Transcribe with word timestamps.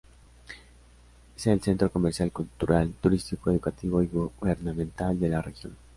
Es 1.37 1.45
el 1.45 1.61
centro 1.61 1.91
comercial, 1.91 2.31
cultural, 2.31 2.91
turístico, 2.99 3.51
educativo 3.51 4.01
y 4.01 4.07
gubernamental 4.07 5.19
de 5.19 5.29
la 5.29 5.43
región. 5.43 5.77